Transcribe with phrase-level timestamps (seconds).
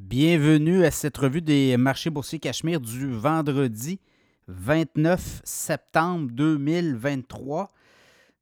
[0.00, 3.98] Bienvenue à cette revue des marchés boursiers Cachemire du vendredi
[4.46, 7.68] 29 septembre 2023.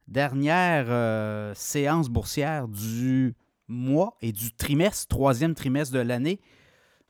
[0.07, 3.35] Dernière euh, séance boursière du
[3.69, 6.41] mois et du trimestre, troisième trimestre de l'année.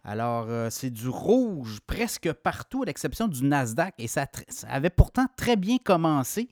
[0.04, 3.94] Alors, euh, c'est du rouge presque partout, à l'exception du Nasdaq.
[3.98, 4.26] Et ça,
[4.68, 6.48] avait pourtant très bien commencé.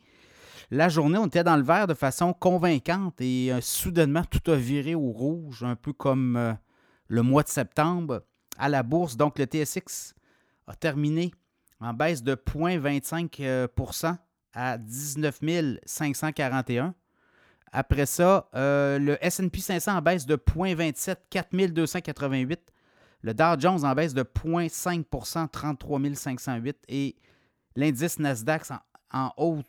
[0.73, 4.57] La journée, on était dans le vert de façon convaincante et euh, soudainement, tout a
[4.57, 6.57] viré au rouge, un peu comme
[7.09, 8.23] le mois de septembre
[8.59, 9.17] à la bourse.
[9.17, 10.15] Donc, le TSX
[10.67, 11.33] a terminé
[11.81, 14.17] en baisse de 0,25%
[14.53, 15.41] à 19
[15.85, 16.95] 541.
[17.73, 22.61] Après ça, euh, le SP 500 en baisse de 0,27, 4 288.
[23.23, 26.77] Le Dow Jones en baisse de 0,5% 33 508.
[26.89, 27.17] Et
[27.75, 28.79] l'indice Nasdaq en,
[29.13, 29.65] en hausse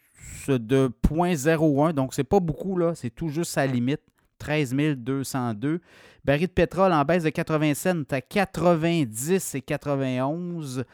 [0.48, 1.94] de 0,01.
[1.94, 2.94] Donc, c'est pas beaucoup, là.
[2.94, 4.02] C'est tout juste sa limite.
[4.46, 5.82] 13 202.
[6.24, 10.86] Baril de pétrole en baisse de 80 cents à 90 et 91.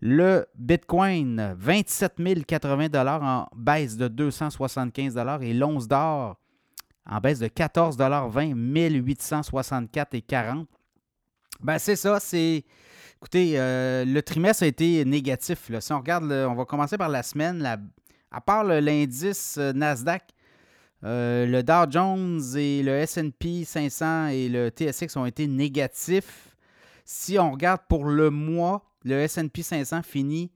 [0.00, 2.88] Le Bitcoin, 27 080
[3.22, 6.36] en baisse de 275 et l'once d'or
[7.06, 10.68] en baisse de 14,20 1864 et 40.
[11.60, 12.64] Ben, c'est ça, c'est.
[13.16, 15.70] Écoutez, euh, le trimestre a été négatif.
[15.70, 15.80] Là.
[15.80, 17.64] Si on regarde, on va commencer par la semaine.
[18.30, 20.22] À part l'indice euh, Nasdaq,
[21.04, 26.56] euh, le Dow Jones et le SP 500 et le TSX ont été négatifs.
[27.04, 30.50] Si on regarde pour le mois, le SP 500 finit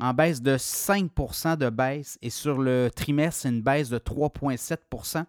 [0.00, 5.24] en baisse de 5% de baisse et sur le trimestre, une baisse de 3,7%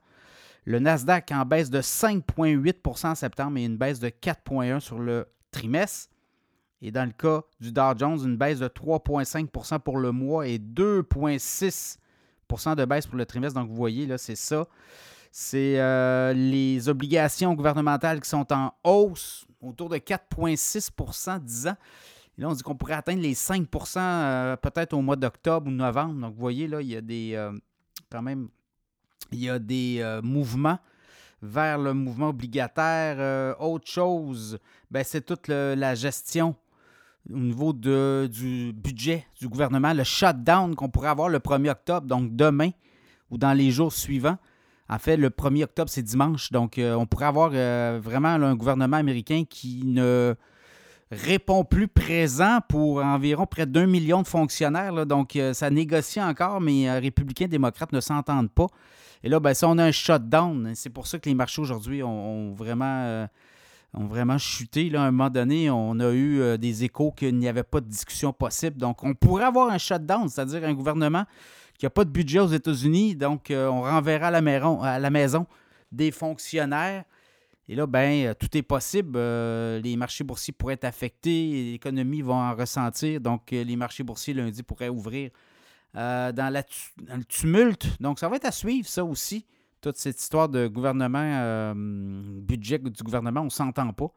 [0.65, 5.27] Le Nasdaq en baisse de 5,8% en septembre et une baisse de 4,1 sur le
[5.51, 6.09] trimestre.
[6.81, 10.57] Et dans le cas du Dow Jones, une baisse de 3,5% pour le mois et
[10.57, 11.97] 2,6
[12.75, 13.59] de baisse pour le trimestre.
[13.59, 14.67] Donc, vous voyez, là, c'est ça.
[15.31, 21.75] C'est euh, les obligations gouvernementales qui sont en hausse, autour de 4,6 10 ans.
[22.37, 25.71] Et là, on dit qu'on pourrait atteindre les 5% euh, peut-être au mois d'octobre ou
[25.71, 26.13] novembre.
[26.21, 27.33] Donc, vous voyez, là, il y a des.
[27.35, 27.51] Euh,
[28.09, 28.49] quand même,
[29.31, 30.77] il y a des mouvements
[31.41, 33.59] vers le mouvement obligataire.
[33.59, 34.59] autre chose,
[34.91, 36.55] ben, c'est toute la gestion
[37.31, 42.07] au niveau de, du budget du gouvernement, le shutdown qu'on pourrait avoir le 1er octobre,
[42.07, 42.69] donc demain
[43.31, 44.37] ou dans les jours suivants.
[44.87, 46.51] En fait, le 1er octobre, c'est dimanche.
[46.51, 50.35] Donc, euh, on pourrait avoir euh, vraiment un gouvernement américain qui ne
[51.11, 55.05] répond plus présent pour environ près d'un million de fonctionnaires.
[55.07, 58.67] Donc, euh, ça négocie encore, mais républicains et démocrates ne s'entendent pas.
[59.23, 62.03] Et là, ben, si on a un shutdown, c'est pour ça que les marchés aujourd'hui
[62.03, 63.27] ont, vraiment
[63.95, 64.89] ont vraiment chuté.
[64.89, 67.81] Là, à un moment donné, on a eu euh, des échos qu'il n'y avait pas
[67.81, 68.77] de discussion possible.
[68.77, 71.25] Donc, on pourrait avoir un shutdown, c'est-à-dire un gouvernement
[71.77, 73.15] qui n'a pas de budget aux États-Unis.
[73.15, 75.47] Donc, euh, on renverra à la, maison,
[75.91, 77.03] des fonctionnaires.
[77.67, 79.17] Et là, ben, euh, tout est possible.
[79.17, 83.19] les marchés boursiers pourraient être affectés, l'économie va en ressentir.
[83.21, 85.31] Donc, les marchés boursiers lundi pourraient ouvrir
[85.93, 88.01] dans, le tumulte.
[88.01, 89.45] Donc, ça va être à suivre, ça aussi
[89.85, 94.11] toute cette histoire de gouvernement, euh, budget du gouvernement, on ne s'entend pas.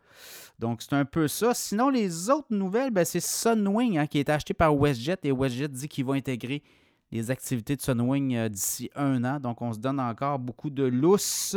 [0.58, 1.52] Donc, c'est un peu ça.
[1.52, 5.68] Sinon, les autres nouvelles, ben, c'est Sunwing hein, qui est acheté par WestJet et WestJet
[5.68, 6.62] dit qu'ils vont intégrer
[7.12, 9.40] les activités de Sunwing euh, d'ici un an.
[9.40, 11.54] Donc, on se donne encore beaucoup de lousse.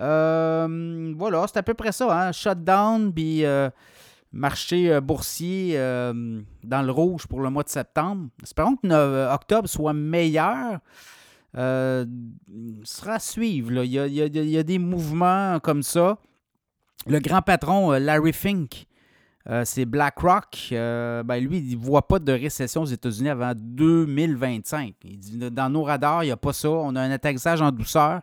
[0.00, 2.28] Euh, voilà, c'est à peu près ça.
[2.28, 2.32] Hein?
[2.32, 3.44] Shutdown, puis
[4.32, 8.28] marché boursier dans le rouge pour le mois de septembre.
[8.42, 10.80] Espérons que octobre soit meilleur.
[11.56, 12.04] Euh,
[12.84, 13.82] sera à suivre.
[13.82, 16.18] Il, y a, des mouvements comme ça.
[17.06, 18.86] Le grand patron, euh, Larry Fink,
[19.48, 20.68] euh, c'est BlackRock.
[20.72, 24.94] ben lui, il ne voit pas de récession aux États-Unis avant 2025.
[25.04, 26.68] Il dit dans nos radars, il n'y a pas ça.
[26.68, 28.20] On a un atterrissage en douceur.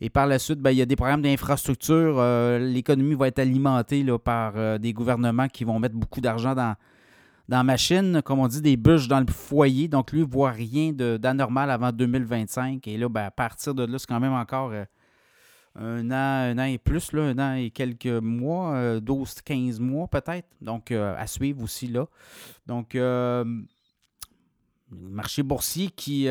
[0.00, 2.22] Et par la suite, ben, il y a des programmes d'infrastructure.
[2.60, 6.74] L'économie va être alimentée par des gouvernements qui vont mettre beaucoup d'argent dans,
[7.48, 9.88] dans la machine, comme on dit, des bûches dans le foyer.
[9.88, 12.86] Donc, lui, ne voit rien d'anormal avant 2025.
[12.86, 14.84] Et là, ben, à partir de là, c'est quand même encore euh,
[15.74, 20.08] un, an, un an et plus, là, un an et quelques mois, 12-15 euh, mois
[20.08, 20.48] peut-être.
[20.60, 22.06] Donc, euh, à suivre aussi là.
[22.66, 22.96] Donc,
[24.90, 26.28] marché boursier qui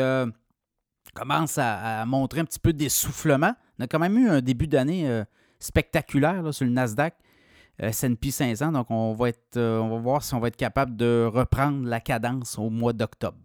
[1.15, 3.53] commence à, montrer un petit peu d'essoufflement.
[3.79, 5.23] On a quand même eu un début d'année
[5.57, 7.15] spectaculaire sur le Nasdaq.
[7.79, 8.71] S&P 500.
[8.71, 11.88] Donc, on va, être, euh, on va voir si on va être capable de reprendre
[11.88, 13.38] la cadence au mois d'octobre.